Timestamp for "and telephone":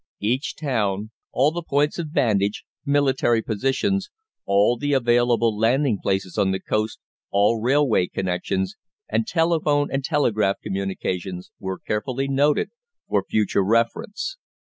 9.07-9.91